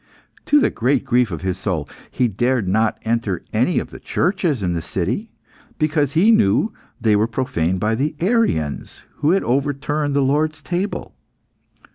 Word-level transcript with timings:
To 0.47 0.59
the 0.59 0.71
great 0.71 1.05
grief 1.05 1.29
of 1.29 1.41
his 1.43 1.59
soul, 1.59 1.87
he 2.09 2.27
dared 2.27 2.67
not 2.67 2.97
enter 3.03 3.43
any 3.53 3.77
of 3.77 3.91
the 3.91 3.99
churches 3.99 4.63
in 4.63 4.73
the 4.73 4.81
city, 4.81 5.29
because 5.77 6.13
he 6.13 6.31
knew 6.31 6.73
they 6.99 7.15
were 7.15 7.27
profaned 7.27 7.79
by 7.79 7.93
the 7.93 8.15
Arians, 8.19 9.03
who 9.17 9.29
had 9.29 9.43
overturned 9.43 10.15
the 10.15 10.21
Lord's 10.21 10.63
table. 10.63 11.13